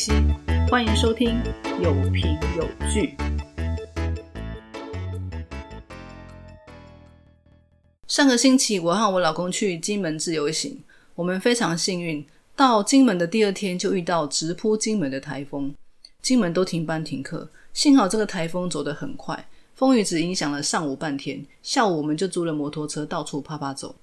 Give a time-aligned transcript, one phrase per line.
[0.00, 0.10] 西，
[0.70, 1.36] 欢迎收听
[1.78, 3.14] 有凭有据。
[8.06, 10.82] 上个星期，我和我老公去金门自由行，
[11.14, 12.26] 我们非常幸运，
[12.56, 15.74] 到金门的第二天就遇到直扑金门的台风，
[16.22, 17.50] 金门都停班停课。
[17.74, 23.94] 幸好这个台风走得很快，风雨只影响了上午半天，下午我们就租了摩托车到处啪啪走。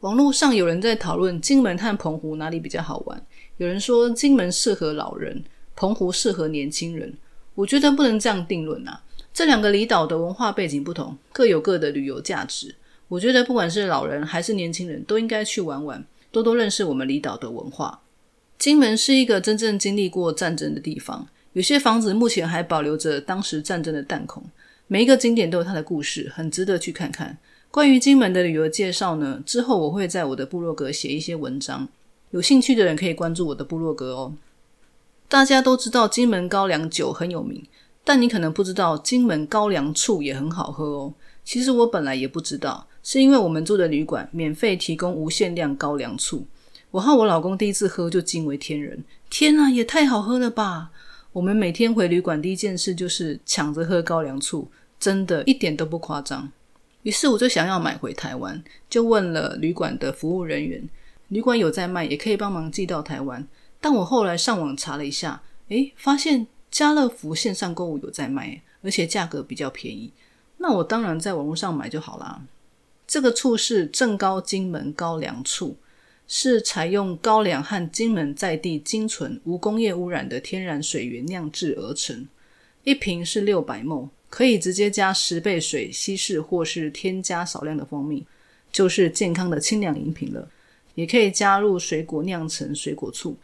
[0.00, 3.26] 网络上有人在讨论金门和澎湖哪里比较好玩，
[3.56, 5.44] 有人说金门适合老人，
[5.76, 7.14] 澎湖适合年轻人。
[7.54, 12.74] 我觉得不能这样定论啊，这两个离岛的文化背景不同，各有各的旅游价值。
[13.06, 18.00] 我觉得不管是老人还是年轻人，都应该去玩玩，多多认识我们离岛的文化。
[18.58, 24.42] 金门是一个真正经历过战争的地方，有些房子目前还保留着当时战争的弹孔，
[24.88, 27.38] 每一个景点都有它的故事，很值得去看看。
[27.70, 31.88] 关于金门的旅游介绍呢，之后我会在我的部落格写一些文章，
[32.34, 34.34] 有兴趣的人可以关注我的部落格哦。
[35.28, 37.64] 大家都知道金门高粱酒很有名，
[38.02, 41.14] 但你可能不知道金门高粱醋也很好喝哦。
[41.44, 46.44] 其实我本来也不知道，是因为我们住的旅馆免费提供无限量高粱醋，
[46.90, 50.90] 我和我老公第一次喝就惊为天人，天啊，也太好喝了吧！
[51.34, 54.68] 我们每天回旅馆第一件事就是抢着喝高粱醋，
[54.98, 56.50] 真的一点都不夸张。
[57.04, 60.82] 于是我就想要买回台湾，就问了旅馆的服务人员，
[61.28, 63.46] 旅馆有在卖，也可以帮忙寄到台湾。
[63.80, 70.12] 但我后来上网查了一下，诶，发现家乐福线上购物有在卖，而且价格比较便宜。
[70.58, 72.42] 那我当然在网络上买就好啦。
[73.06, 75.76] 这个醋是正高金门高粱醋，
[76.26, 82.26] 是采用高粱和金门在地精纯、无工业污染的天然水源酿制而成，
[82.84, 84.08] 一瓶是六百沫。
[84.30, 88.26] 可以直接加十倍水稀释，或是添加少量的蜂蜜，
[88.72, 90.48] 就是健康的清凉饮品了。
[90.94, 93.36] 也可以加入水果酿成水果醋。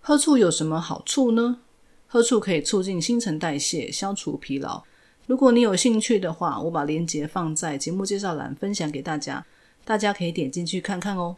[0.00, 1.58] 喝醋有什么好处呢？
[2.06, 4.82] 喝醋可以促进新陈代谢，消除疲劳。
[5.26, 9.44] 如果你有兴趣的话，我把链接放在节目介绍栏，分享给大家，
[9.84, 11.36] 大家可以点进去看看哦。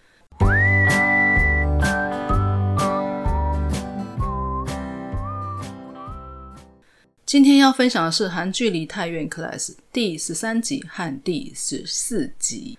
[7.27, 12.77] 今天要分享的是韩剧《梨泰院 Class》第十三集和第十四集。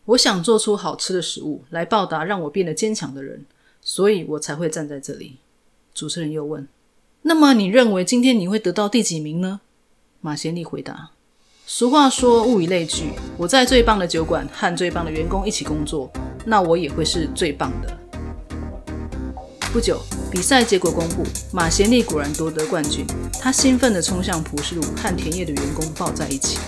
[0.07, 3.45] 我想做出好吃的食物来报答让我变得坚强的人，
[3.81, 5.37] 所以我才会站在这里。”
[5.95, 6.67] 主持人又问
[7.23, 9.61] ：“那么，你认为今天你会得到第几名呢？”
[10.21, 11.11] 马贤利回答。
[11.67, 16.11] 俗话说物以类聚，我在最棒的酒馆和最棒的员工一起工作，
[16.45, 18.06] 那我也会是最棒的。
[19.77, 20.01] 不久，
[20.33, 21.23] 比赛结果公布，
[21.53, 23.07] 马贤利果然夺得冠军。
[23.39, 26.59] 他兴奋地冲向普世路，和田野的员工抱在一起。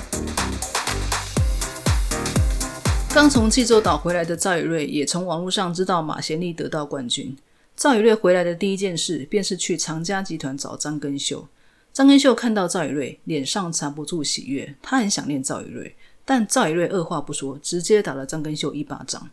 [3.08, 7.34] 刚从济州岛回来的赵宇瑞也从网络上知道马贤利得到冠军。
[7.74, 11.48] 赵宇瑞回来的第一件事便是去长家集团找张根秀。
[11.94, 14.74] 张根秀看到赵宇瑞，脸上藏不住喜悦。
[14.82, 15.96] 他很想念赵宇瑞，
[16.26, 19.30] 但赵宇瑞二话不说，直接打了张根秀一巴掌。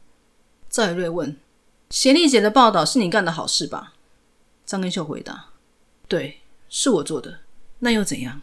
[0.69, 1.35] 赵宇瑞问
[1.95, 3.93] ：“贤丽姐的报道是你干的好事吧？”
[4.67, 5.45] 张根秀回答
[6.09, 7.39] ：“对，是我做的。
[7.79, 8.41] 那又怎样？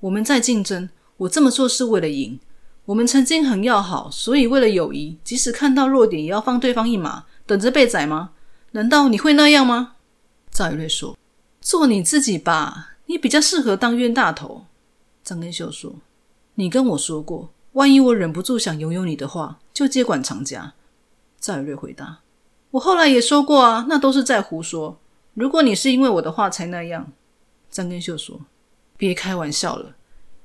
[0.00, 2.38] 我们在竞争，我这么做是为了赢。
[2.84, 8.32] 我们曾经很要好，所以为了友谊，即使看到弱点，也要放对方一马，等着被宰吗？
[8.72, 9.94] 难道你会那样吗？”
[10.52, 11.16] 赵宇瑞说
[11.62, 14.66] ：“做你自己吧。”你比较适合当冤大头，
[15.24, 15.94] 张根秀说
[16.56, 20.74] ：“你跟我说过，万一我忍不住想拥有你的话，就接管长家。”
[21.40, 22.18] 赵宇瑞回答
[22.72, 24.98] ：“我后来也说过啊，那都是在胡说。
[25.34, 27.12] 如果你是因为我的话才那样，
[27.70, 28.40] 张根秀说：
[28.96, 29.96] 别开玩笑了。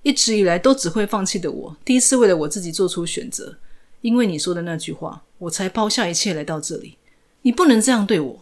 [0.02, 3.58] 一直以来都只会放弃的我，第一次为了我自己做出选择，
[4.02, 6.98] 因为你说的那句话，我才抛下一切来到这里。
[7.42, 8.40] 你不能这样对我。”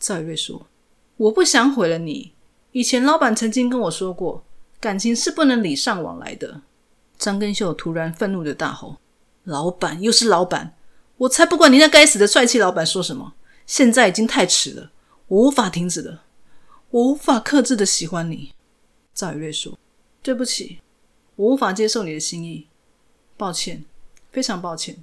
[0.00, 0.66] 赵宇瑞说
[1.16, 2.32] ：“我不想毁了你。
[2.72, 4.44] 以前老板曾经跟我说过，
[4.80, 6.62] 感情是不能礼尚往来的。”
[7.16, 8.96] 张根秀突然愤怒的大吼
[9.44, 10.74] ：“老板又是老板，
[11.18, 13.34] 我才不管你那该死的帅气老板说什么！
[13.66, 14.92] 现在已经太迟了，
[15.26, 16.24] 我无法停止了，
[16.90, 18.52] 我无法克制的喜欢你。”
[19.14, 19.78] 赵宇瑞说
[20.22, 20.78] ：“对不起，
[21.36, 22.68] 我无法接受你的心意，
[23.36, 23.84] 抱歉，
[24.30, 24.96] 非常抱歉。”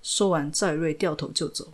[0.00, 1.72] 说完，赵宇瑞掉头就走。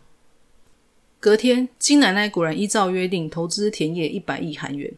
[1.21, 4.93] 隔天，金奶奶果然依照约定投资田野一百亿韩元，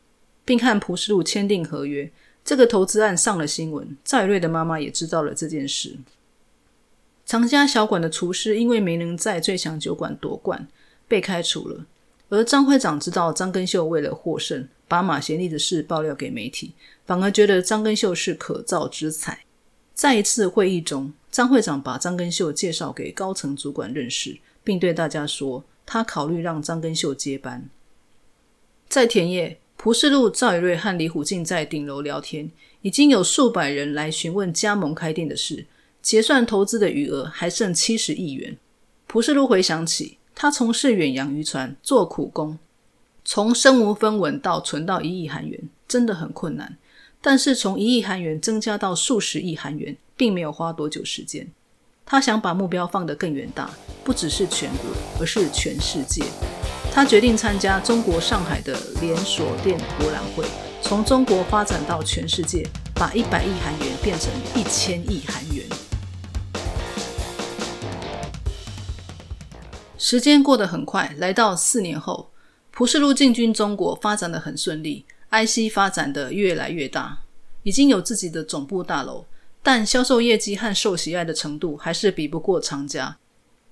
[0.44, 2.10] 并和蒲世禄签订合约。
[2.44, 5.96] 这个投资案上了新闻，赵宇瑞的妈妈也知道了这件事。
[7.30, 10.66] 常家小馆的厨师因为没能在最强酒馆夺冠，
[11.06, 11.86] 被开除了。
[12.28, 16.74] 而张会长知道张根秀为了获胜，把马贤利的事爆料给媒体，
[17.06, 19.44] 反而觉得张根秀是可造之才。
[19.94, 27.68] 在一次会议中，张会长把张根秀介绍给高层主管认识，并对大家说，他考虑让张根秀接班。
[28.88, 29.58] 在田野。
[29.76, 32.50] 蒲世禄、赵宇瑞和李虎进在顶楼聊天，
[32.82, 35.64] 已经有数百人来询问加盟开店的事。
[36.02, 38.56] 结算投资的余额还剩七十亿元。
[39.06, 42.58] 蒲世禄回想起，他从事远洋渔船做苦工，
[43.24, 46.76] 从身无分文到存到一亿韩元，真的很困难。
[47.20, 51.46] 但是从一亿韩元增加到数十亿韩元，并没有花多久时间。
[52.06, 53.70] 他想把目标放得更远大，
[54.02, 56.24] 不只是全国，而是全世界。
[56.92, 60.44] 他决定参加中国上海的连锁店博览会，
[60.80, 65.49] 从中国发展到全世界，把一百亿韩元变成一千亿韩元。
[70.02, 72.30] 时间过得很快，来到四年后，
[72.70, 77.18] 蒲世禄进军中国，发展的很顺利，IC 发展的越来越大，
[77.64, 79.26] 已经有自己的总部大楼，
[79.62, 83.18] 但销售业绩和受喜爱的程度还是比不过长家，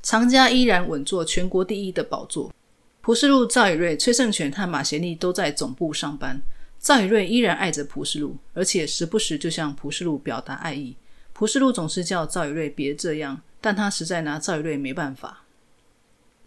[0.03, 2.53] 长家依然稳坐全国第一的宝座。
[3.01, 6.39] 蒲世禄、赵宇瑞、崔胜权和马贤利都在总部上班。
[6.79, 10.95] 赵宇瑞依然爱着蒲世禄，而且时不时就向蒲世禄表达爱意。
[11.33, 15.45] 蒲世禄总是叫赵宇瑞别这样，但他实在拿赵宇瑞没办法。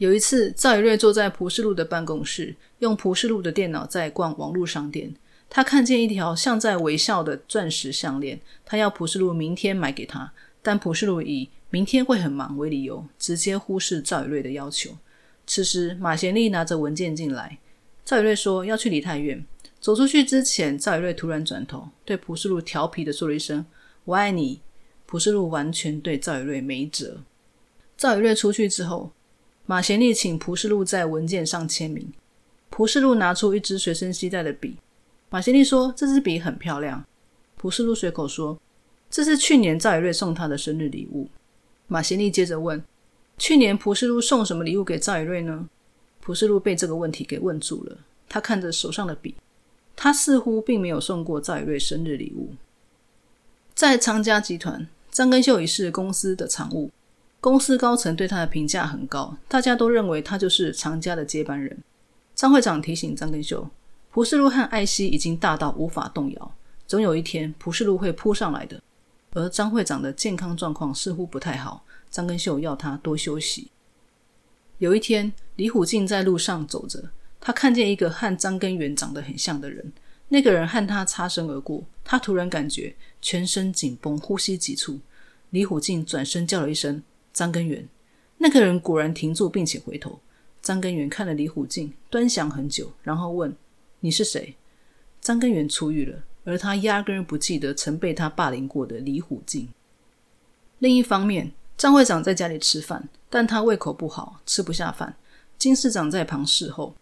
[0.01, 5.13] 有一次，赵宇瑞坐在蒲世禄的办公室，用蒲世禄的电脑在逛网络商店。
[5.47, 10.33] 他看见一条像在微笑的钻石项链，他要蒲世禄明天买给他，
[10.63, 14.89] 但蒲世禄以明天会很忙为理由，直接忽视赵宇瑞的要求。
[15.45, 17.59] 此时，马贤利拿着文件进来。
[18.03, 19.45] 赵宇瑞说要去梨泰院。
[19.79, 23.63] 走出去之前，赵宇瑞突然转头对蒲世禄调皮的说了一声
[24.05, 24.61] ：“我爱你。”
[25.05, 27.21] 蒲世禄完全对赵宇瑞没辙。
[27.95, 29.11] 赵宇瑞出去之后，
[29.65, 32.11] 马贤利请蒲世禄在文件上签名。
[32.69, 34.77] 蒲世禄拿出一支随身携带的笔。
[35.29, 37.05] 马贤利说：“这支笔很漂亮。”
[37.57, 38.59] 蒲世禄随口说
[39.09, 41.29] ：“这是去年赵宇瑞送他的生日礼物。”
[41.87, 42.83] 马贤利接着问。
[43.37, 45.67] 去年蒲世禄送什么礼物给赵宇瑞呢？
[46.19, 47.97] 蒲世禄被这个问题给问住了。
[48.29, 49.35] 他看着手上的笔，
[49.95, 52.53] 他似乎并没有送过赵宇瑞生日礼物。
[53.73, 56.91] 在长家集团，张根秀已是公司的常务，
[57.41, 61.75] 公司高层对他的评价很高，大家都认为他就是长家的接班人。
[62.35, 63.67] 张会长提醒张根秀，
[64.11, 66.55] 蒲世禄和艾希已经大到无法动摇，
[66.87, 68.81] 总有一天蒲世禄会扑上来的。
[69.33, 71.83] 而张会长的健康状况似乎不太好。
[72.11, 73.71] 张根秀要他多休息。
[74.77, 79.91] 有一天，李虎进在路上走着，他看见一个和张根源长得很像的人。
[80.27, 84.99] 那个人和他擦身而过，他突然感觉全身紧绷，呼吸急促。
[85.51, 87.01] 李虎进转身叫了一声
[87.33, 87.87] ：“张根源。”
[88.37, 90.19] 那个人果然停住，并且回头。
[90.61, 93.55] 张根源看了李虎进，端详很久，然后问
[94.01, 94.55] ：“你是谁？”
[95.21, 99.69] 张根源出狱了，而他压根不记得曾被他霸凌过的李虎进。
[100.79, 105.15] 另一方面，张会长在家里吃饭，但他胃口不好，吃不下饭。
[105.57, 106.95] 金市长在旁侍候，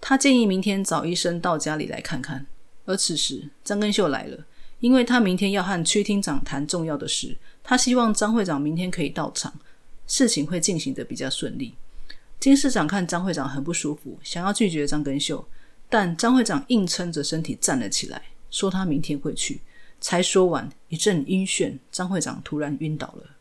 [0.00, 2.46] 他建议明天找医生到家里来看看。
[2.86, 4.44] 而此时，张根秀来了，
[4.80, 9.52] 因为他明天要和区厅长谈重要的事，他希望张会长明天可以到场，
[10.10, 11.72] 事情会进行的比较顺利。
[12.40, 15.46] 金市长看张会长很不舒服，想要拒绝张根秀，
[15.88, 19.60] 但张会长硬撑着身体站了起来，说他明天会去。
[20.00, 23.36] 才说完，一阵晕眩，张会长突然晕倒了。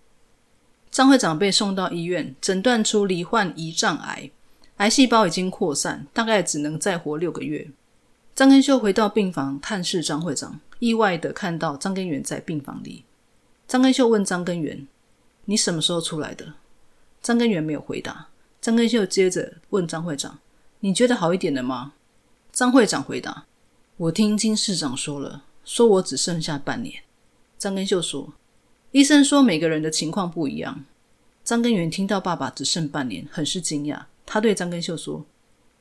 [0.91, 4.29] 张会长被送到医院，诊断出罹患胰脏癌，
[4.77, 7.67] 癌细胞已经扩散，大概只能再活六个月。
[8.35, 13.05] 张根秀回到病房探视张会长，意外的看到张根源在病房里。
[13.67, 14.85] 张根秀问张根源
[15.49, 16.53] ：“你什么时候出来的？”
[17.21, 18.27] 张根源没有回答。
[18.61, 20.37] 张根秀接着问张会长
[20.81, 21.93] ：“你觉得好一点了吗？”
[22.53, 23.45] 张会长回答
[23.97, 27.01] ：“我听金市长说了，说我只剩下半年。”
[27.57, 28.31] 张根秀说。
[28.91, 30.83] 医生说每个人的情况不一样。
[31.43, 34.01] 张根源听到爸爸只剩半年，很是惊讶。
[34.25, 35.23] 他对张根秀说：“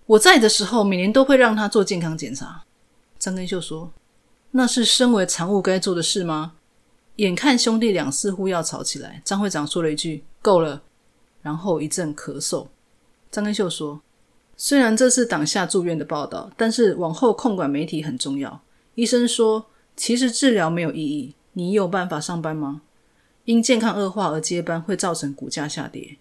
[0.05, 2.65] 我在的时候，每年都会让他做健康检查。”
[3.19, 3.91] 张根秀说
[4.53, 6.53] ：“那是身为常务该做的事吗？”
[7.19, 10.83] 眼看兄弟俩似乎要吵起来，张会长说了一句：“够了。”
[11.43, 12.69] 然后一阵咳嗽。
[13.29, 14.01] 张根秀说
[14.57, 18.61] ：“虽然这是党下住院的报道，但是往后控管媒体很重要。
[18.95, 21.35] 医生说，其实治疗没有意义。
[21.55, 22.83] 你有办法上班吗？
[23.47, 26.17] 因健康恶化而接班会造成股价下跌。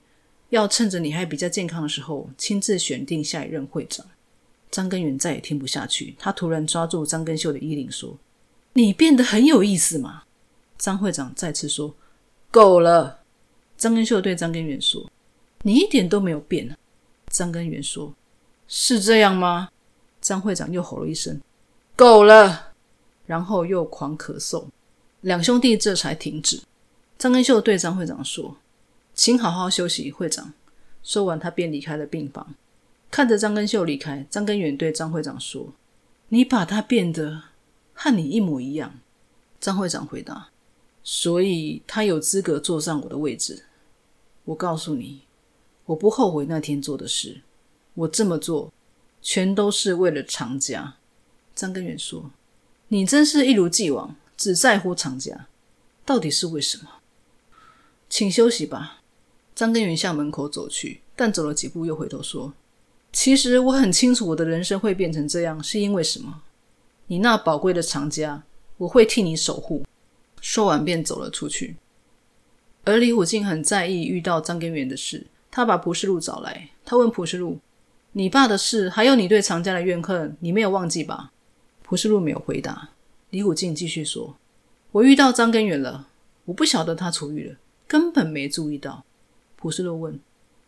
[0.49, 4.03] 要趁着你还比较健康的时候，亲自选定下一任会长。”
[4.71, 8.17] 张根源再也听不下去，他突然抓住张根秀的衣领说
[8.73, 10.23] ：“你变得很有意思嘛。”
[10.77, 11.93] 张会长再次说
[12.51, 13.19] ：“够了。”
[13.77, 15.09] 张根秀对张根源说
[15.63, 16.77] ：“你一点都没有变。”
[17.29, 18.13] 张根源说
[18.67, 19.69] ：“是这样吗？”
[20.21, 21.39] 张会长又吼了一声
[21.95, 22.73] ：“够了！”
[23.25, 24.65] 然后又狂咳嗽，
[25.21, 26.61] 两兄弟这才停止。
[27.17, 28.57] 张根秀对张会长说
[29.13, 30.53] ：“请好好休息，会长。”
[31.03, 32.55] 说完，他便离开了病房。
[33.09, 35.73] 看着张根秀离开，张根源对张会长说
[36.29, 37.43] ：“你把他变得
[37.93, 38.99] 和你一模一样。”
[39.59, 40.49] 张会长回答。
[41.09, 43.63] 所以他有资格坐上我的位置。
[44.43, 45.21] 我告诉你，
[45.85, 47.39] 我不后悔那天做的事。
[47.93, 48.73] 我这么做，
[49.21, 50.95] 全都是为了长家。
[51.55, 52.29] 张根源说
[52.89, 55.47] ：“你真是一如既往，只在乎长家，
[56.05, 56.83] 到底是为什么？”
[58.09, 59.01] 请休息吧。
[59.55, 62.51] 张根源向门口走去，但走了几步又回头说
[63.13, 66.41] ：“其实我很清楚，我的人生会变成这样，是因为什么？
[67.05, 68.43] 你那宝贵的长家，
[68.75, 69.85] 我会替你守护。”
[70.41, 71.75] 说完便走了出去。
[72.83, 77.59] 而李虎进很在意遇到张根源的事，他把蒲世禄找来，他问蒲世禄
[78.13, 81.31] ：“你爸的事，还有你对常家的怨恨，你没有忘记吧？”
[81.83, 82.89] 蒲世禄没有回答。
[83.29, 84.37] 李虎进继续说
[84.93, 86.07] ：“我遇到张根源了，
[86.45, 89.03] 我不晓得他出狱了，根本没注意到。”
[89.57, 90.19] 蒲世禄问：“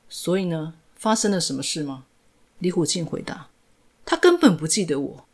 [0.10, 0.74] 所以呢？
[0.96, 2.04] 发生了什么事吗？”
[2.60, 3.48] 李虎进回答
[4.04, 5.26] ：“他根本不记得我，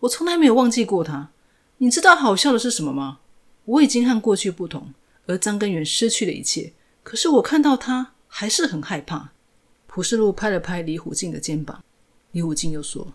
[0.00, 1.28] 我从来没有忘记过他。
[1.76, 3.18] 你知道好笑的是什么吗？”
[3.64, 4.92] 我已经和过去不同，
[5.26, 6.72] 而张根源失去了一切。
[7.02, 9.32] 可是我看到他还是很害怕。
[9.86, 11.82] 蒲世禄拍了拍李虎进的肩膀，
[12.32, 13.14] 李虎进又说：“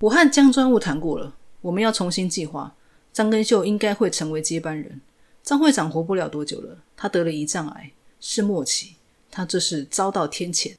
[0.00, 2.74] 我和江专务谈过了，我们要重新计划。
[3.12, 5.00] 张根秀应该会成为接班人。
[5.42, 8.96] 张会长活不了多久了，他得了胰脏癌，是末期。
[9.30, 10.76] 他这是遭到天谴。”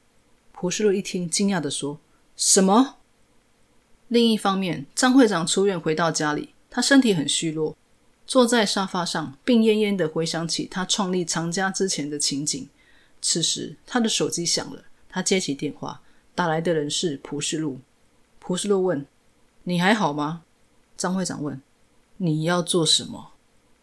[0.52, 2.00] 蒲世禄一听，惊讶的说
[2.36, 2.96] ：“什么？”
[4.08, 7.76] 另一方面，张会长出院回到家里，他身体很虚弱。
[8.26, 12.68] 坐在沙发上，病恹恹的回想起他创立长家之前的情景。
[13.20, 16.00] 此时，他的手机响了，他接起电话，
[16.34, 17.80] 打来的人是蒲世禄。
[18.38, 19.06] 蒲世禄问
[19.64, 20.42] ：“你还好吗？”
[20.96, 21.60] 张会长问
[22.18, 23.32] ：“你要做什么？”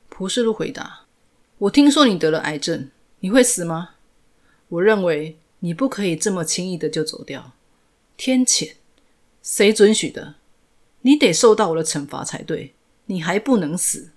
[0.10, 1.02] 蒲世禄回答
[1.60, 2.90] ：“我听说你得了癌症，
[3.22, 3.92] 你会死吗？
[4.70, 7.54] 我认为你不可以这么轻易的就走掉。
[8.18, 8.74] 天谴，
[9.42, 10.36] 谁准许的？
[11.02, 12.74] 你得受到我的惩罚才对。
[13.06, 14.12] 你还不能死。”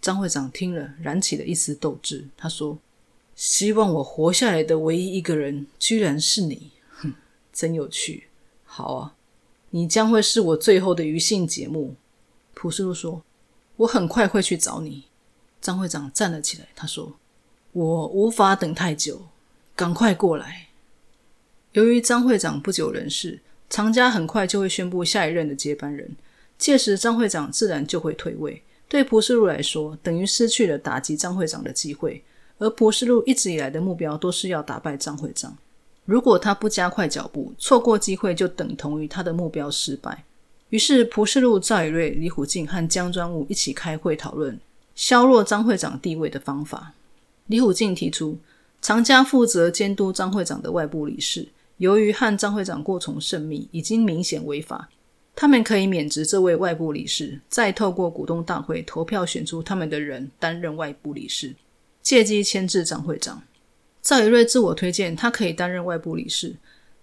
[0.00, 2.28] 张会长听了，燃起了一丝斗志。
[2.36, 2.78] 他说
[3.34, 7.12] ：“希望我活下来的唯一一个人，居然是你，哼，
[7.52, 8.28] 真有趣。
[8.64, 9.14] 好啊，
[9.70, 11.96] 你将会是我最后的余兴节目。”
[12.54, 13.22] 普世禄说
[13.76, 15.04] ：“我很快会去找你。”
[15.60, 17.16] 张会长站了起来，他说
[17.72, 19.26] ：“我无法等太久，
[19.74, 20.68] 赶快过来。”
[21.72, 26.16] 由于张会长不久人世，常家很快就会宣布下一任的接班人，
[26.56, 28.62] 届时张会长自然就会退位。
[28.88, 32.22] 对蒲世禄来说，等于失去了打击张会长的机会。
[32.58, 35.56] 而蒲世禄一直以来的目标都是要打败张会长。
[36.04, 40.24] 如果他不加快脚步，错过机会就等同于他的目标失败。
[40.70, 44.58] 于是，蒲世禄、赵以瑞、李虎进和江专务一起开会讨论
[44.94, 46.92] 削弱张会长地位的方法。
[47.46, 48.38] 李虎进提出，
[48.82, 54.88] 常家负责监督张会长的外部理事，由于和张会长过从甚密，已经明显违法。
[55.40, 61.54] 他们可以免职这位外部理事，再透过股东大会投票选出他们的人担任外部理事，
[62.02, 63.40] 借机牵制张会长。
[64.02, 66.56] 赵以瑞自我推荐，他可以担任外部理事。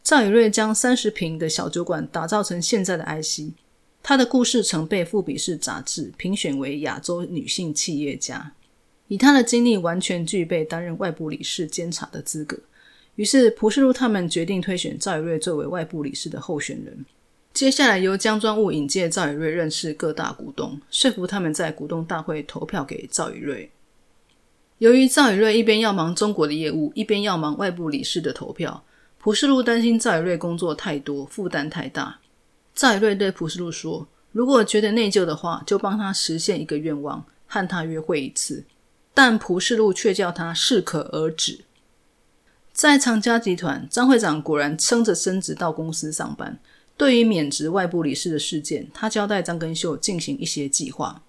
[0.03, 3.55] 赵以瑞将三十平的小酒馆打造成现在的 IC，
[4.03, 8.51] 他的故事曾被《富比士》杂志评选为亚洲女性企业家。
[9.07, 12.59] 以他的经历，完全具备担任外部理事监察的资格。
[13.15, 17.05] 于是，蒲世禄他们决定推选赵以瑞作为外部理事的候选人。
[17.55, 23.71] 接下来由江专务引荐赵以瑞认识各大股东，说服他们在股东大会投票给赵以瑞。
[24.79, 28.83] 由于赵以瑞一边要忙中国的业务，一边要忙外部理事的投票，
[29.19, 32.19] 蒲世禄担心赵以瑞工作太多，负担太大。
[32.73, 38.65] 赵以瑞对蒲世禄说：“如果觉得内疚的话，就帮他实现一个愿望，和他约会一次。”
[39.15, 41.61] 但蒲世禄却叫他适可而止。
[42.73, 46.59] 在长家集团，张会长果然撑着身子到公司上班。
[46.97, 51.21] 对于免职外部理事的事件，他交代张根秀进行一些计划。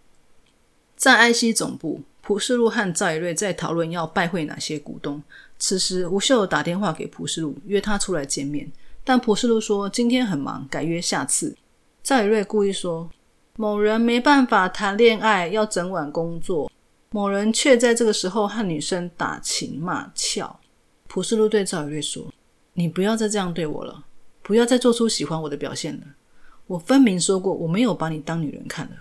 [0.97, 5.23] 在 IC 总部，蒲世禄和赵以瑞在讨论要拜会哪些股东。
[5.59, 8.71] 此时，吴秀打电话给蒲世禄，约他出来见面。
[9.05, 11.57] 但蒲世禄说今天很忙，改约下次。
[12.03, 13.11] 赵以瑞故意说
[13.57, 16.71] 某人没办法谈恋爱，要整晚工作。
[17.11, 20.59] 某人却在这个时候和女生打情骂俏。
[21.07, 22.33] 普世禄对赵以瑞说
[22.75, 24.05] ：“你不要再这样对我了，
[24.47, 26.07] 不要再做出喜欢我的表现了。
[26.69, 28.97] 我分明说过，我没有把你当女人看了。”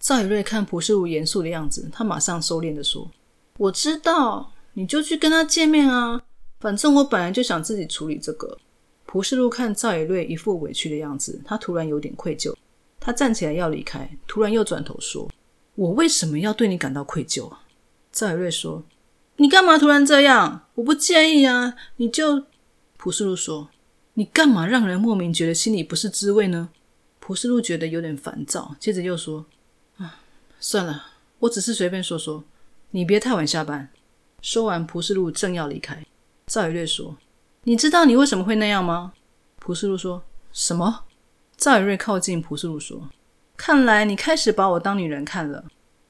[0.00, 3.08] 赵以瑞看普世禄严肃的样子，他马上收敛的说
[3.56, 6.20] ：“我知道，你就去跟他见面啊。
[6.58, 8.58] 反正我本来就想自己处理这个。”
[9.06, 12.52] 普世禄看赵以瑞一副委屈的样子，他突然有点愧疚。
[12.98, 15.30] 他站起来要离开，突然又转头说
[15.76, 17.62] ：“我为什么要对你感到愧疚啊？”
[18.10, 18.82] 赵以瑞说。
[19.36, 20.66] 你干嘛突然这样？
[20.74, 22.44] 我不介意啊，你就
[22.98, 23.70] 朴世禄说
[24.20, 26.68] ：“你干嘛让人莫名觉得心里不是滋味呢？”
[27.20, 29.46] 蒲世禄觉得有点烦躁，接着又说
[29.96, 30.20] ：“啊，
[30.58, 31.06] 算了，
[31.38, 32.44] 我只是随便说说，
[32.90, 33.88] 你别太晚下班。”
[34.42, 36.04] 说完，蒲世禄正要离开，
[36.46, 37.16] 赵宇瑞说
[37.64, 39.14] ：“你知道你为什么会那样吗？”
[39.58, 40.22] 蒲世禄说
[40.52, 41.04] ：“什么？”
[41.56, 43.08] 赵宇瑞靠近蒲世禄说
[43.56, 45.64] ：“看来你开始把我当女人看了。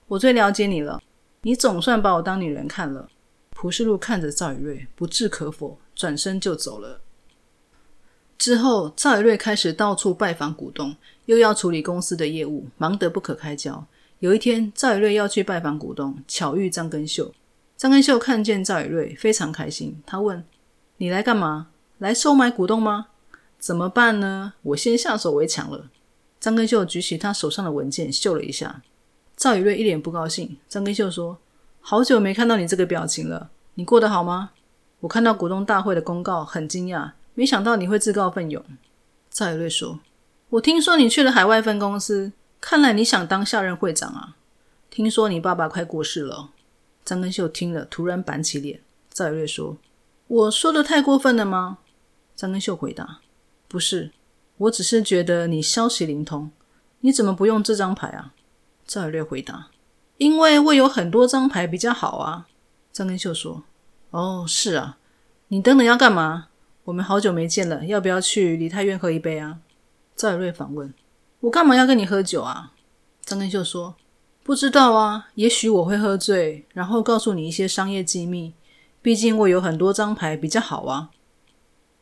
[0.09, 1.00] 我最了解你了，
[1.43, 3.09] 你总算把我当女人看了。”
[3.55, 7.00] 蒲世禄看着赵宇瑞，不置可否，转身就走了。
[8.40, 13.85] 之后，赵以瑞开始到处拜访股东，又要处理公司的业务，忙得不可开交。
[14.20, 17.35] 有一天，赵以瑞要去拜访股东，巧遇张根秀。
[17.76, 20.02] 张根秀看见赵以瑞，非常开心。
[20.06, 20.42] 他问
[20.97, 21.66] ：“你来干嘛？
[21.99, 23.09] 来收买股东吗？
[23.59, 24.54] 怎么办呢？
[24.62, 25.90] 我先下手为强了。”
[26.40, 28.80] 张根秀举起他手上的文件，嗅了一下。
[29.37, 30.56] 赵以瑞一脸不高兴。
[30.66, 31.37] 张根秀说。
[31.82, 34.52] 好久没看到你这个表情了，你过得好吗？
[35.00, 38.62] 我看到股东大会的公告，很惊讶，没想到你会自告奋勇。
[39.31, 40.00] 赵以瑞说
[40.50, 44.37] ：“我听说你去了海外分公司，看来你想当下任会长啊。
[44.90, 46.50] 听说你爸爸快过世了。”
[47.03, 48.83] 张根秀听了，突然板起脸。
[49.09, 49.79] 赵以瑞说
[50.29, 51.79] ：“我说的太过分了吗？”
[52.37, 53.20] 张根秀回答
[53.66, 54.12] ：“不是，
[54.59, 56.50] 我只是觉得你消息灵通，
[57.00, 58.35] 你怎么不用这张牌啊？”
[58.87, 59.68] 赵以瑞回答。
[60.18, 62.46] 因为我有很多张牌比较好啊，
[62.92, 63.62] 张根秀说
[64.12, 64.98] ：“哦，是啊，
[65.48, 66.48] 你等等要干嘛？
[66.90, 69.59] 我们好久没见了，要不要去梨泰院喝一杯啊？”
[70.16, 70.92] 赵以瑞反问
[71.38, 72.72] ：“我干嘛要跟你喝酒啊？”
[73.22, 73.94] 张根秀说
[74.42, 78.55] ：“不知道啊，也许我会喝醉，然后告诉你一些商业机密。
[79.00, 81.11] 毕竟我有很多张牌比较好啊。”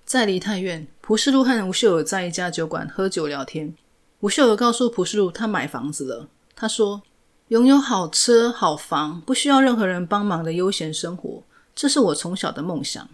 [0.07, 3.75] 在梨泰院，蒲世禄和吴秀友在一家酒馆喝酒聊天。
[4.21, 6.29] 吴秀友告诉蒲世禄，他买房子了。
[6.57, 7.03] 他说。
[7.49, 11.43] 拥有好车好房，不需要任何人帮忙的悠闲生活，
[11.75, 13.09] 这是我从小的梦想。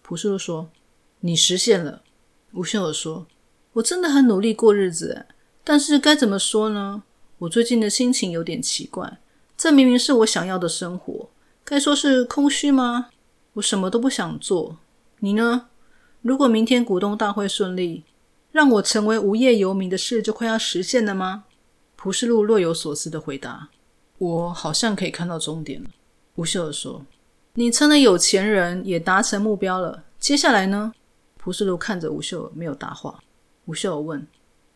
[0.00, 0.70] 朴树说
[1.20, 2.02] ：“你实现了。”
[2.52, 3.26] 吴秀尔说
[3.74, 5.26] ：“我真的很努力过日子，
[5.62, 7.02] 但是该怎么说呢？
[7.38, 9.18] 我最近的心情有点奇怪。
[9.56, 11.30] 这明明是我想要的生活，
[11.64, 13.10] 该说是空虚吗？
[13.54, 14.78] 我什么都不想做。
[15.20, 15.68] 你呢？
[16.22, 18.04] 如果明天股东大会顺利，
[18.52, 21.44] 让我成为无业游民的事就快要实现了吗？”
[21.96, 23.68] 朴世禄若有所思的回答。
[24.18, 25.88] 我好像可以看到终点了，
[26.34, 27.04] 吴秀儿说
[27.54, 30.04] ：“你成了有钱人，也达成目标了。
[30.18, 30.92] 接下来呢？”
[31.42, 33.24] 蒲世禄看着吴秀儿，没有答话。
[33.64, 34.26] 吴秀儿问：“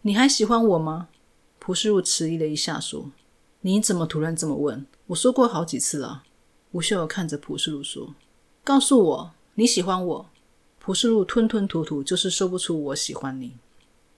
[0.00, 1.08] 你还喜欢我吗？”
[1.60, 3.10] 蒲世禄迟疑了一下，说
[3.60, 4.86] ：“你怎么突然这么问？
[5.08, 6.22] 我说过好几次了。”
[6.72, 8.14] 吴秀儿看着蒲世禄说
[8.64, 10.30] ：“告诉我你喜欢我。”
[10.80, 13.58] 蒲世禄吞吞吐吐，就是说不出我喜欢你。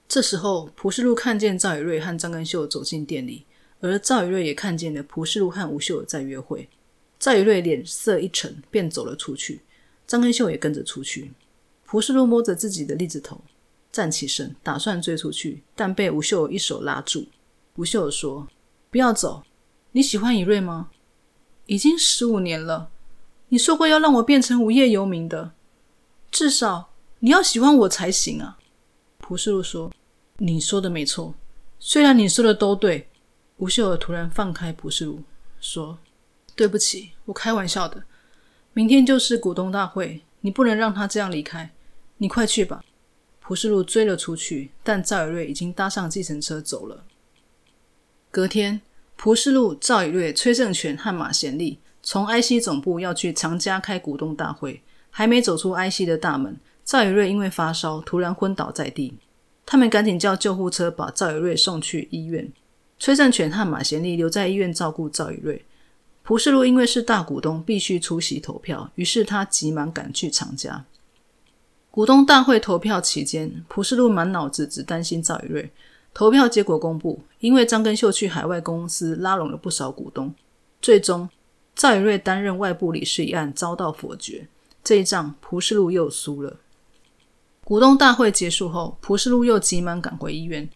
[0.07, 3.45] 这时候，蒲世禄看见赵以瑞和张根秀走进店里。
[3.81, 6.69] 而赵以瑞也看见了蒲世禄和吴秀在约会，
[7.19, 9.63] 赵以瑞脸色一沉，便走了出去。
[10.07, 11.33] 张根秀也跟着出去。
[11.87, 13.41] 蒲世禄摸着自己的栗子头，
[13.93, 17.27] 站起身，打算追出去，但被吴秀一手拉住。
[17.77, 18.49] 吴秀说
[18.91, 19.45] ：“不要走，
[19.93, 20.91] 你喜欢以瑞吗？
[21.67, 22.91] 已经十五年了，
[23.51, 25.53] 你说过要让我变成无业游民的，
[26.31, 28.59] 至少你要喜欢我才行啊。”
[29.19, 29.93] 蒲世禄说
[30.39, 31.35] ：“你说的没错，
[31.79, 33.09] 虽然你说的都对。”
[33.59, 35.23] 吴秀儿突然放开蒲世禄，
[35.61, 35.99] 说
[36.55, 38.03] ：“对不起，我开玩笑的。
[38.75, 41.73] 明天就是股东大会，你不能让他这样离开。
[42.19, 42.85] 你快去吧。”
[43.41, 47.05] 蒲世禄追了出去，但赵以瑞已经搭上计程车走了。
[48.31, 48.81] 隔天，
[49.17, 59.15] 蒲世禄、赵以瑞、崔正全和马贤利从 IC 总部要去长家开股东大会，还没走出 IC 的大门，赵以瑞因为发烧突然昏倒在地，
[59.65, 62.51] 他们赶紧叫救护车把赵以瑞送去医院。
[62.99, 65.65] 崔正全和马贤利留在医院照顾赵以瑞。
[66.25, 70.85] 蒲世禄因为是大股东，必须出席投票，于是他急忙赶去长家。
[71.97, 75.73] 股东大会投票期间，蒲世禄满脑子只担心赵以瑞。
[76.13, 80.35] 投票结果公布，因为张根秀去海外公司拉拢了不少股东，
[80.83, 81.27] 最终
[81.75, 84.47] 赵以瑞担任外部理事一案遭到否决。
[84.85, 86.59] 这一仗，蒲世禄又输了。
[87.65, 90.69] 股东大会结束后，蒲世禄又急忙赶回医院。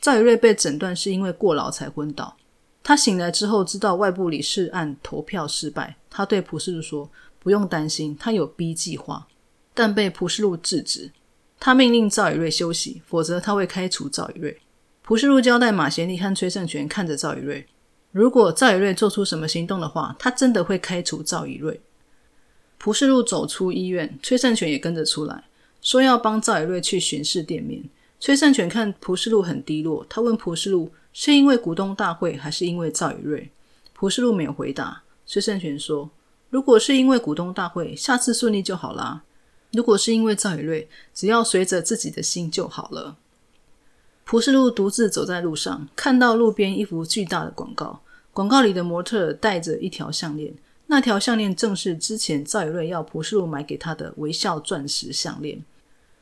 [0.00, 2.36] 赵以瑞被诊断是因为过劳才昏倒。
[2.82, 7.08] 他醒来之后，知道外部理事案投票失败，他对蒲世禄说
[7.38, 9.28] ：“不用担心，他有 B 计划。”
[9.74, 11.10] 但被蒲世禄制止。
[11.60, 14.60] 他命令赵以瑞休息，否则他会开除赵以瑞。
[15.02, 17.66] 蒲世禄交代马贤利和崔胜权看着赵以瑞，
[18.12, 21.80] 如果赵以瑞做出什么行动的话，他真的会开除赵以瑞。
[22.78, 25.44] 蒲世禄走出医院，崔胜权也跟着出来，
[25.80, 27.82] 说要帮赵以瑞去巡视店面。
[28.20, 33.50] 崔胜权看蒲世禄很低落，他问蒲世禄是因为股东大会，还是因为赵以瑞？
[33.92, 35.02] 蒲世禄没有回答。
[35.26, 36.10] 崔胜权说
[36.50, 39.22] ：“如果是因为股东大会，下次顺利就好啦。”
[39.74, 43.16] 如果是因为赵以瑞，只要随着自己的心就好了。
[44.24, 48.00] 蒲世禄独自走在路上，看到路边一幅巨大的广告，
[48.32, 50.54] 广告里的模特戴着一条项链，
[50.86, 55.62] 那条项链正是之前赵以瑞要蒲世禄买给他的微笑钻石项链。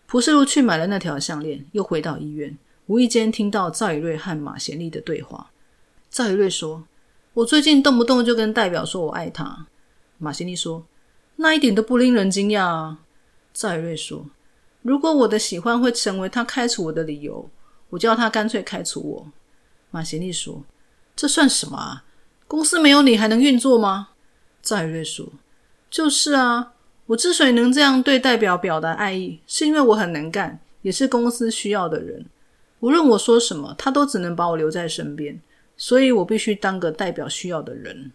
[0.07, 5.51] 蒲世禄去买了那条项链，又回到医院，无意间听到赵以瑞和马贤丽的对话。
[6.11, 6.85] 赵以瑞说
[7.35, 9.67] ：“我最近动不动就跟代表说我爱他。”
[10.19, 10.85] 马贤丽说
[11.37, 12.99] ：“那一点都不令人惊讶啊。”
[13.53, 14.27] 赵以瑞说
[14.83, 17.49] ：“如果我的喜欢会成为他开除我的理由，
[17.91, 19.27] 我叫他干脆开除我。”
[19.91, 20.65] 马贤利说
[21.15, 22.05] ：“这算什么啊？
[22.49, 24.09] 公司没有你还能运作吗？”
[24.63, 25.27] 赵以瑞说
[25.91, 26.73] ：“就是啊，
[27.07, 32.27] 我之所以能这样对代表表达爱意，是因为我很能干，也是公司需要的人。
[32.81, 35.41] 无论我说什么，他都只能把我留在身边，
[35.77, 38.13] 所以我必须当个代表需要的人。”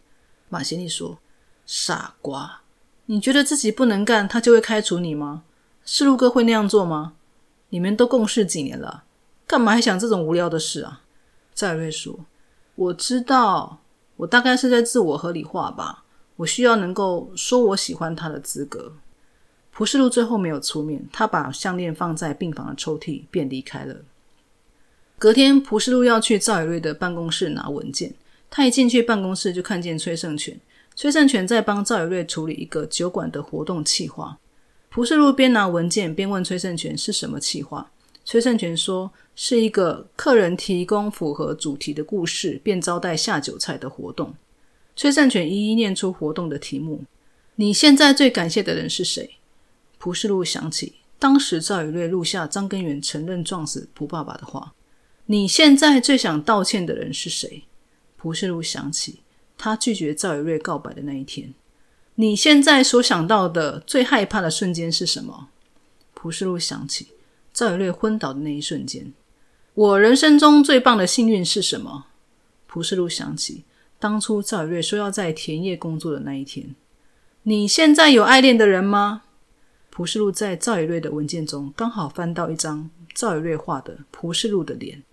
[0.50, 1.20] 马贤利说
[1.66, 2.62] ：“傻瓜。”
[3.08, 5.44] 你觉得自己不能干，他就会开除你吗？
[5.86, 7.14] 世路哥会那样做吗？
[7.70, 9.04] 你们都共事几年了，
[9.46, 11.02] 干嘛还想这种无聊的事啊？
[11.56, 12.20] 赵瑞说
[12.76, 13.80] ：“我知道，
[14.18, 16.04] 我大概是在自我合理化吧。
[16.36, 18.94] 我需要能够说我喜欢他的资格。”
[19.72, 23.96] 蒲世禄最后没有出面，他把项链放在病房的抽屉，便离开了。
[25.18, 28.14] 隔天，蒲世禄要去赵以瑞的办公室拿文件，
[28.50, 30.60] 他一进去办公室就看见崔胜权。
[30.98, 34.40] 崔胜权在帮赵有瑞处理一个酒馆的活动企划。
[34.90, 37.92] 蒲世禄边拿文件边问崔胜权是什么企划。
[38.26, 44.34] 崔胜权说是一个客人提供符合主题的故事，便招待下酒菜的活动。
[44.96, 47.04] 崔胜权一一念出活动的题目。
[47.58, 49.36] 你现在最感谢的人是谁？
[50.00, 54.74] 蒲世禄想起当时赵宇瑞录下张根源承认撞死蒲爸爸的话。
[55.28, 57.66] 你现在最想道歉的人是谁？
[58.18, 59.20] 蒲世禄想起。
[59.58, 61.54] 他拒绝赵以瑞告白的那一天，
[62.16, 65.50] 你现在所想到的最害怕的瞬间是什么？
[66.14, 67.08] 蒲世禄想起
[67.54, 69.14] 赵以瑞昏倒的那一瞬间。
[69.74, 72.06] 我人生中最棒的幸运是什么？
[72.66, 73.64] 蒲世禄想起
[74.00, 76.76] 当初赵以瑞说要在田野工作的那一天。
[77.44, 79.24] 你现在有爱恋的人吗？
[79.90, 85.04] 蒲世禄在赵以瑞的文件中刚好翻到一张赵以瑞画的蒲世禄的脸。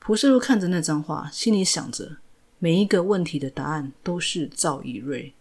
[0.00, 2.16] 蒲世禄看着那张画，心里想着。
[2.64, 5.34] 每一个问题的答案都是赵以瑞。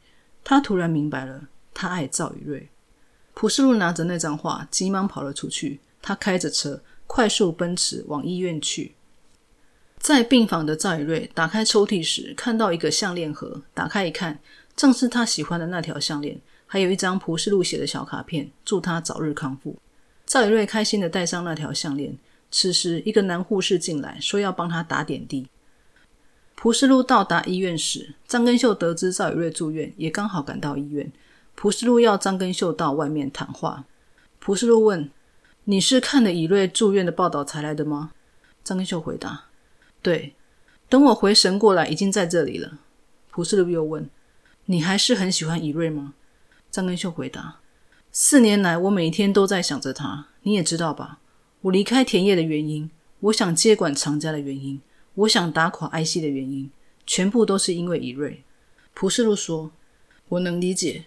[0.44, 2.68] 他突然明白了，他爱赵以瑞。
[3.36, 5.80] 蒲世路拿着那张画，急忙跑了出去。
[6.02, 8.96] 他开着车，快速奔驰往医院去。
[10.00, 13.62] 在病房的赵以瑞打开抽屉时，看到一个项链盒。
[13.76, 14.40] 打开一看，
[14.76, 19.78] 正是他喜欢的那条项链，还有一张朴世路写的小卡片，祝他早日康复。
[20.26, 22.18] 赵以瑞开心的戴上那条项链。
[22.50, 25.48] 此时，一个男护士进来，说要帮他打点滴。
[26.62, 31.12] 蒲世禄到达医院时，张根秀得知赵以瑞住院，也刚好赶到医院。
[31.56, 33.86] 蒲世禄要张根秀到外面谈话。
[34.38, 35.10] 蒲世禄问
[35.66, 38.12] ：“你是看了以瑞住院的报道才来的吗？”
[38.64, 39.46] 张根秀回答
[40.04, 40.36] ：“对。”
[40.88, 42.78] 等我回神过来，已经在这里了。
[43.32, 44.08] 蒲世禄又问
[44.66, 46.14] ：“你还是很喜欢以瑞吗？”
[46.70, 47.56] 张根秀回答
[48.14, 50.28] ：“四年来，我每天都在想着他。
[50.44, 51.18] 你也知道吧？
[51.62, 54.80] 我离开田野的原因，我想接管长家的原因。”
[55.16, 56.72] 我想打垮艾希的原因，
[57.06, 58.44] 全部都是因为以瑞。
[58.94, 59.72] 蒲世禄说
[60.30, 61.06] ：“我能理解，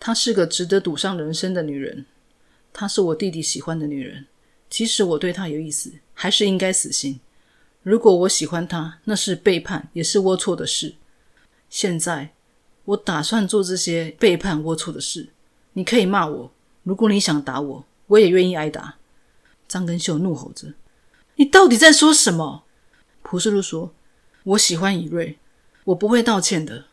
[0.00, 2.06] 她是个值得赌上人生的女人。
[2.72, 4.26] 她是我弟弟喜欢的女人，
[4.70, 7.20] 即使我对她有意思，还是应该死心。
[7.82, 10.94] 如果我喜欢她，那是背叛，也是龌龊的事。
[11.68, 12.32] 现在，
[12.86, 15.28] 我打算做这些背叛、龌龊的事。
[15.74, 18.96] 你可以骂我，如果你想打我，我也愿意挨打。”
[19.68, 20.74] 张根秀怒吼着
[21.36, 22.64] ：“你到底在说什么？”
[23.32, 23.94] 蒲世禄说
[24.44, 25.38] ：“我喜欢以瑞，
[25.84, 26.84] 我不会道歉的。”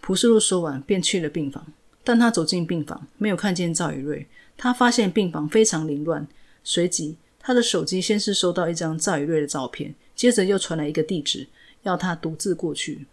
[0.00, 1.66] 蒲世禄说完，便去了病房。
[2.02, 4.26] 但他走进病房，没有看见赵以瑞。
[4.56, 6.26] 他发现病房非常凌乱，
[6.64, 11.46] 随即他的手机先是收到一张赵以瑞的照片，接着又传来一个地址，
[11.82, 13.04] 要他独自过去。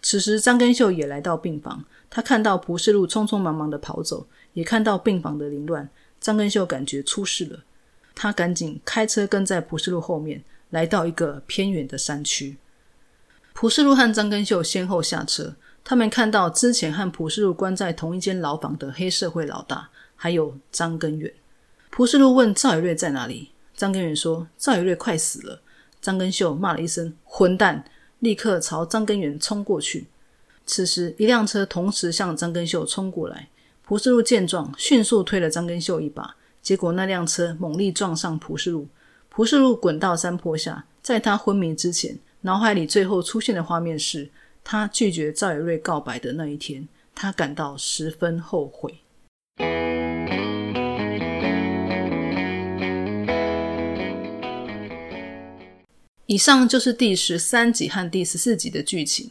[0.00, 5.86] 此时张根秀也来到病房，他看到蒲世禄匆匆忙忙的跑走，也看到病房的凌乱。
[6.18, 7.62] 张根秀感觉出事了，
[8.14, 12.56] 他赶紧开车跟在蒲世禄后面，来到一个偏远的山区。
[13.52, 19.88] 蒲世禄和张根秀先后下车，他们看到之前和蒲世禄关在同一间牢房的黑社会老大。
[20.18, 21.30] 还有张根源，
[21.90, 23.50] 蒲世禄问赵宇瑞在哪里？
[23.76, 25.60] 张根源说：“赵宇瑞快死了。”
[26.00, 27.84] 张根秀骂了一声“混蛋”，
[28.20, 30.06] 立刻朝张根源冲过去。
[30.64, 33.50] 此时，一辆车同时向张根秀冲过来。
[33.84, 38.88] 蒲世禄见状，迅速推了张根秀一把，结果那辆车猛力撞上蒲世禄，
[39.36, 40.86] 蒲世禄滚到山坡下。
[41.02, 44.30] 在他昏迷之前，脑海里最后出现的画面是
[44.64, 48.94] 他拒绝赵宇瑞告白的那一天，他感到十分后悔。
[56.24, 59.30] 以上就是第十三集和第十四集的剧情。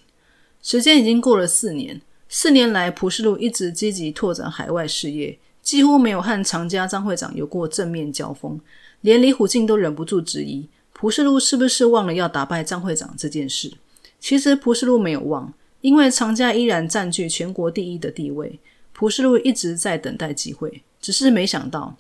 [0.62, 8.62] 时间已经过了四年，四年来，蒲世禄一直积极拓展海外事业，几乎没有和常家张会长有过正面交锋。
[9.02, 13.72] 连李虎进都忍不住质疑蒲世禄是不是忘了要打败张会长这件事。
[14.20, 18.60] 其实蒲世禄没有忘，因为常家依然占据全国第一的地位。
[18.94, 21.96] 蒲世禄一直在等待机会，只是没想到，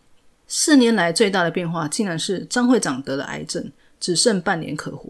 [0.48, 3.72] 四年来最大的变化竟然是张会长得了癌症。
[3.98, 5.10] 只剩半年可活，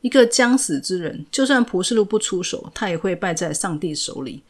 [0.00, 4.42] 一个将死之人，就算蒲世禄不出手，他也会败在上帝手里。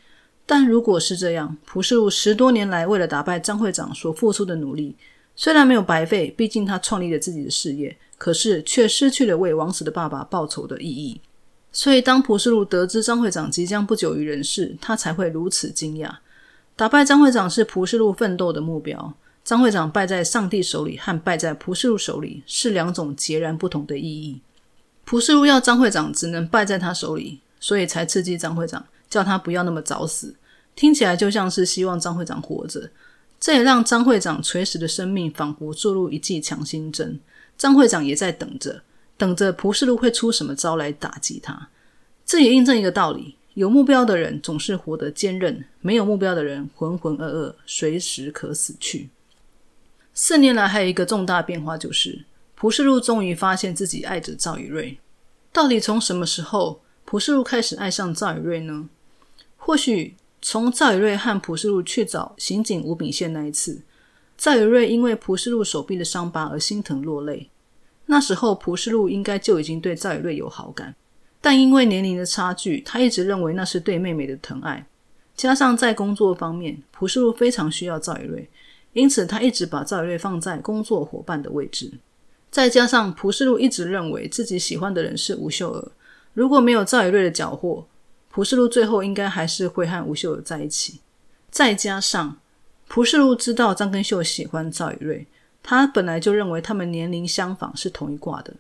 [0.47, 4.97] 但如果是这样，蒲世禄十多年来为了打败张会长所付出的努力，
[5.37, 11.20] 虽然没有白费，毕竟他创立了自己的事业，可是却失去了为王死的爸爸报仇的意义。
[11.70, 16.11] 所以，当蒲世禄得知张会长即将不久于人世，他才会如此惊讶。
[16.75, 19.14] 打败张会长是蒲世禄奋斗的目标。
[19.44, 24.40] 张会长败在上帝手里和败在蒲世禄手里是两种截然不同的意义。
[25.05, 30.35] 蒲世禄要张会长只能败在他手里，所以才刺激张会长，叫他不要那么早死。
[30.75, 32.90] 听起来就像是希望张会长活着，
[33.47, 37.21] 这也让张会长垂死的生命仿佛注入一剂强心针。
[37.57, 38.83] 张会长也在等着，
[39.17, 41.69] 等着蒲世禄会出什么招来打击他。
[42.25, 49.11] 这也印证一个道理：有目标的人总是活得坚韧，没有目标的人浑浑噩噩，随时可死去。
[50.13, 52.25] 四年来，还有一个重大变化，就是
[52.57, 54.99] 蒲世禄终于发现自己爱着赵宇瑞。
[55.53, 58.89] 到底从什么时候，蒲世禄开始爱上赵宇瑞呢？
[59.57, 60.17] 或许
[60.49, 63.83] 从赵宇瑞和蒲世禄去找刑警吴炳宪那一次，
[64.39, 67.51] 赵宇瑞因为蒲世禄手臂的伤疤而心疼落泪。
[68.05, 70.95] 那时候，蒲世禄应该就已经对赵宇瑞有好感，
[71.41, 74.87] 但因为年龄的差距，他一直认为那是对妹妹的疼爱。
[75.35, 78.49] 加上在工作方面，蒲世禄非常需要赵宇瑞。
[78.93, 81.91] 因此，他一直把赵宇瑞放在工作伙伴的位置。
[82.53, 85.91] 再加上蒲世禄一直认为自己喜欢的人是吴秀娥，
[86.35, 87.85] 如果没有赵宇瑞的缴获，
[88.37, 91.01] 蒲世禄最后应该还是会和吴秀娥在一起。
[91.51, 92.37] 再加上
[92.87, 95.27] 蒲世禄知道张根秀喜欢赵宇瑞，
[95.62, 98.53] 他本来就认为他们年龄相仿，是同一挂的。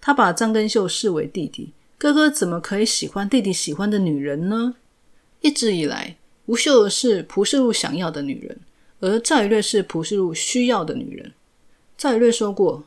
[0.00, 4.76] 他把张根秀视为弟弟，哥哥怎么可以喜欢弟弟喜欢的女人呢？
[5.40, 8.56] 一直以来，吴秀娥是蒲世禄想要的女人。
[9.00, 11.32] 而赵宇瑞是蒲世禄需要的女人。
[11.98, 12.84] 赵宇瑞说过，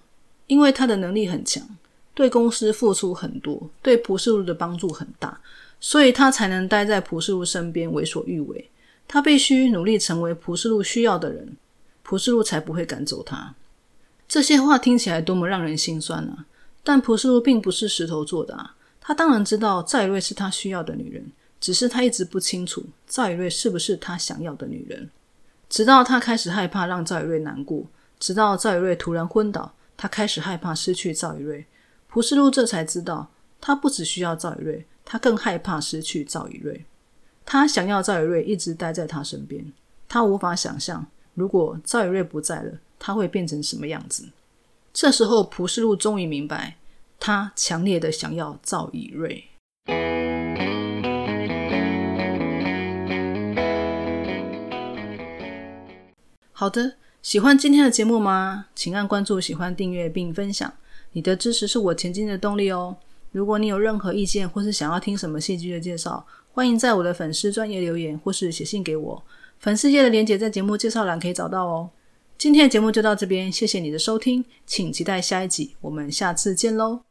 [0.48, 1.68] 因为他的能力很强，
[2.14, 5.42] 对公司付出很多，对蒲世禄的帮助很大，
[5.80, 8.70] 所以他才能待在蒲世禄身边为所欲为。
[9.08, 11.58] 他必须努力成为蒲世禄需要的人，
[12.04, 13.56] 蒲世禄才不会赶走他。
[14.28, 16.46] 这些话听起来多么让人心酸啊！
[16.84, 25.10] 但蒲世禄并不是石头做的啊，他当然知道赵宇瑞是他需要的女人，只是他一直不清楚赵宇瑞是不是他想要的女人。
[25.68, 27.84] 直到他开始害怕让赵宇瑞难过，
[28.20, 31.66] 直到赵宇瑞突然昏倒，他开始害怕失去赵宇瑞。
[32.08, 36.86] 蒲世禄这才知道，他不只需要赵宇瑞，他更害怕失去赵宇瑞。
[37.44, 39.74] 他想要赵宇瑞一直待在他身边，
[40.08, 44.30] 他无法想象如果赵宇瑞不在了，他会变成什么样子。
[44.94, 46.76] 这时候，蒲世禄终于明白，
[47.20, 49.46] 他强烈的想要赵宇瑞。
[56.52, 58.68] 好的，喜欢今天的节目吗？
[58.76, 60.72] 请按关注、喜欢、订阅并分享，
[61.14, 62.98] 你的支持是我前进的动力哦。
[63.32, 69.24] 如果你有任何意见或是想要听什么戏剧的介绍，欢迎在我的粉丝专业留言或是写信给我。
[69.60, 71.90] 粉丝页的连接在节目介绍栏可以找到哦。
[72.38, 77.09] 今天的节目就到这边，谢谢你的收听，请期待下一集，我们下次见喽。